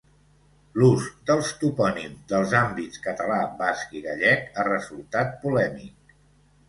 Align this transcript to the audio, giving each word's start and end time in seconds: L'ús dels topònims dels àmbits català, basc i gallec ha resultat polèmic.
L'ús 0.83 1.03
dels 1.31 1.51
topònims 1.63 2.23
dels 2.33 2.55
àmbits 2.61 3.03
català, 3.05 3.37
basc 3.63 3.95
i 4.01 4.05
gallec 4.09 4.49
ha 4.63 4.67
resultat 4.73 5.39
polèmic. 5.45 6.15